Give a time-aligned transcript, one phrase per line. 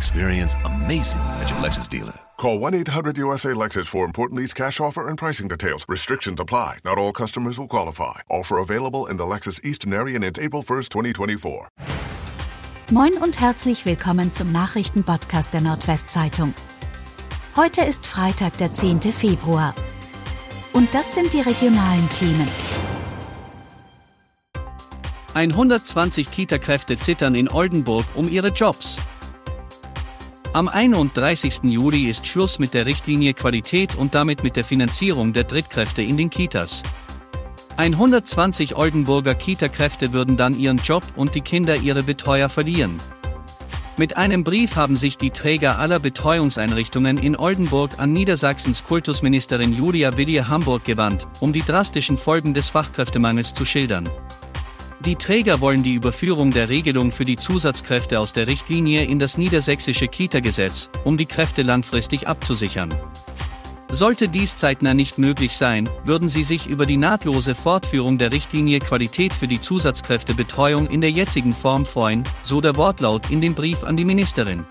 [0.00, 2.18] Experience amazing at your Lexus dealer.
[2.38, 5.84] Call 1-800-USA-LEXUS for important lease cash offer and pricing details.
[5.90, 6.78] Restrictions apply.
[6.86, 8.20] Not all customers will qualify.
[8.30, 11.68] Offer available in the Lexus Eastern area and it's April 1st, 2024.
[12.90, 16.54] Moin und herzlich willkommen zum Nachrichtenpodcast der Nordwestzeitung.
[17.54, 19.02] Heute ist Freitag, der 10.
[19.02, 19.74] Februar.
[20.72, 22.48] Und das sind die regionalen Themen.
[25.34, 28.96] 120 Kita-Kräfte zittern in Oldenburg um ihre Jobs.
[30.52, 31.60] Am 31.
[31.62, 36.16] Juli ist Schluss mit der Richtlinie Qualität und damit mit der Finanzierung der Drittkräfte in
[36.16, 36.82] den Kitas.
[37.76, 42.96] 120 Oldenburger Kita-Kräfte würden dann ihren Job und die Kinder ihre Betreuer verlieren.
[43.96, 50.16] Mit einem Brief haben sich die Träger aller Betreuungseinrichtungen in Oldenburg an Niedersachsens Kultusministerin Julia
[50.16, 54.08] Willier Hamburg gewandt, um die drastischen Folgen des Fachkräftemangels zu schildern.
[55.06, 59.38] Die Träger wollen die Überführung der Regelung für die Zusatzkräfte aus der Richtlinie in das
[59.38, 62.92] niedersächsische Kita-Gesetz, um die Kräfte langfristig abzusichern.
[63.88, 68.78] Sollte dies zeitnah nicht möglich sein, würden sie sich über die nahtlose Fortführung der Richtlinie
[68.80, 73.82] Qualität für die Zusatzkräftebetreuung in der jetzigen Form freuen, so der Wortlaut in dem Brief
[73.84, 74.66] an die Ministerin.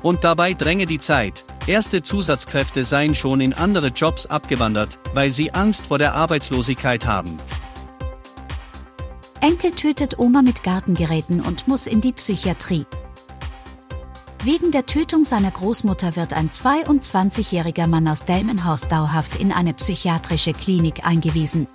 [0.00, 5.52] Und dabei dränge die Zeit, erste Zusatzkräfte seien schon in andere Jobs abgewandert, weil sie
[5.52, 7.36] Angst vor der Arbeitslosigkeit haben.
[9.44, 12.86] Enkel tötet Oma mit Gartengeräten und muss in die Psychiatrie.
[14.42, 20.54] Wegen der Tötung seiner Großmutter wird ein 22-jähriger Mann aus Delmenhorst dauerhaft in eine psychiatrische
[20.54, 21.68] Klinik eingewiesen.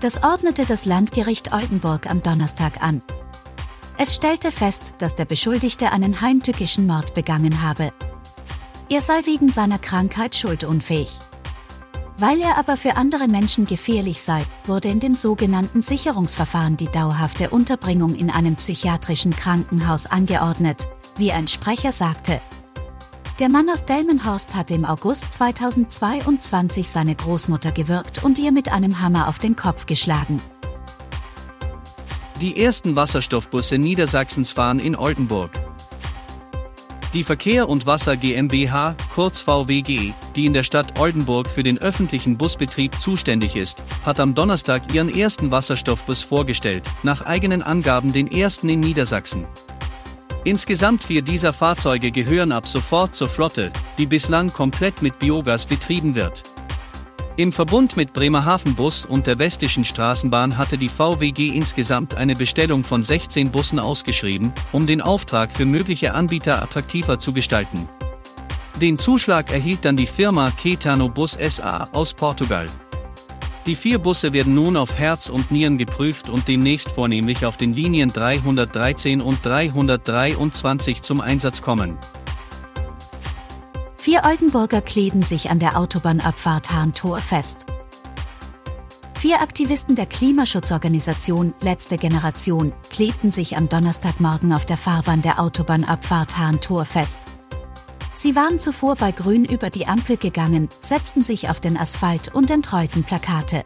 [0.00, 3.00] Das ordnete das Landgericht Oldenburg am Donnerstag an.
[3.96, 7.92] Es stellte fest, dass der Beschuldigte einen heimtückischen Mord begangen habe.
[8.88, 11.12] Er sei wegen seiner Krankheit schuldunfähig.
[12.18, 17.50] Weil er aber für andere Menschen gefährlich sei, wurde in dem sogenannten Sicherungsverfahren die dauerhafte
[17.50, 22.40] Unterbringung in einem psychiatrischen Krankenhaus angeordnet, wie ein Sprecher sagte.
[23.38, 29.00] Der Mann aus Delmenhorst hatte im August 2022 seine Großmutter gewürgt und ihr mit einem
[29.00, 30.40] Hammer auf den Kopf geschlagen.
[32.40, 35.50] Die ersten Wasserstoffbusse Niedersachsens fahren in Oldenburg.
[37.14, 42.38] Die Verkehr und Wasser GmbH, kurz VWG, die in der Stadt Oldenburg für den öffentlichen
[42.38, 48.70] Busbetrieb zuständig ist, hat am Donnerstag ihren ersten Wasserstoffbus vorgestellt, nach eigenen Angaben den ersten
[48.70, 49.44] in Niedersachsen.
[50.44, 56.14] Insgesamt vier dieser Fahrzeuge gehören ab sofort zur Flotte, die bislang komplett mit Biogas betrieben
[56.14, 56.42] wird.
[57.38, 62.84] Im Verbund mit Bremerhaven Bus und der Westischen Straßenbahn hatte die VWG insgesamt eine Bestellung
[62.84, 67.88] von 16 Bussen ausgeschrieben, um den Auftrag für mögliche Anbieter attraktiver zu gestalten.
[68.82, 72.66] Den Zuschlag erhielt dann die Firma Ketano Bus SA aus Portugal.
[73.64, 77.72] Die vier Busse werden nun auf Herz und Nieren geprüft und demnächst vornehmlich auf den
[77.72, 81.96] Linien 313 und 323 zum Einsatz kommen.
[84.02, 87.66] Vier Oldenburger kleben sich an der Autobahnabfahrt Hahn-Tor fest.
[89.14, 96.36] Vier Aktivisten der Klimaschutzorganisation Letzte Generation klebten sich am Donnerstagmorgen auf der Fahrbahn der Autobahnabfahrt
[96.36, 97.28] Hahn-Tor fest.
[98.16, 102.50] Sie waren zuvor bei Grün über die Ampel gegangen, setzten sich auf den Asphalt und
[102.50, 103.62] entrollten Plakate.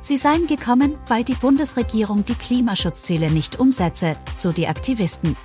[0.00, 5.36] Sie seien gekommen, weil die Bundesregierung die Klimaschutzziele nicht umsetze, so die Aktivisten.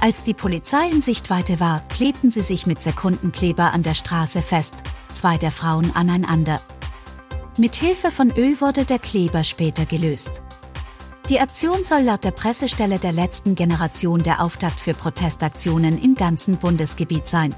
[0.00, 4.82] Als die Polizei in Sichtweite war, klebten sie sich mit Sekundenkleber an der Straße fest,
[5.12, 6.60] zwei der Frauen aneinander.
[7.56, 10.42] Mit Hilfe von Öl wurde der Kleber später gelöst.
[11.30, 16.58] Die Aktion soll laut der Pressestelle der letzten Generation der Auftakt für Protestaktionen im ganzen
[16.58, 17.54] Bundesgebiet sein.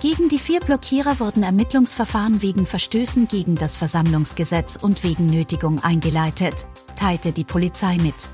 [0.00, 6.66] Gegen die vier Blockierer wurden Ermittlungsverfahren wegen Verstößen gegen das Versammlungsgesetz und wegen Nötigung eingeleitet,
[6.96, 8.28] teilte die Polizei mit.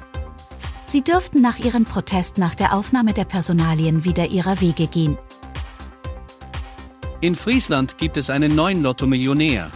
[0.85, 5.17] Sie dürften nach ihrem Protest nach der Aufnahme der Personalien wieder ihrer Wege gehen.
[7.21, 9.71] In Friesland gibt es einen neuen Lotto-Millionär.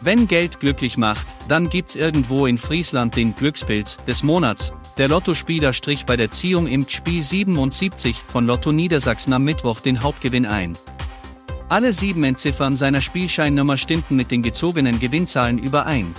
[0.00, 4.72] Wenn Geld glücklich macht, dann gibt's irgendwo in Friesland den Glückspilz des Monats.
[4.98, 10.02] Der Lottospieler strich bei der Ziehung im Spiel 77 von Lotto Niedersachsen am Mittwoch den
[10.02, 10.76] Hauptgewinn ein.
[11.68, 16.14] Alle sieben Entziffern seiner Spielscheinnummer stimmten mit den gezogenen Gewinnzahlen überein.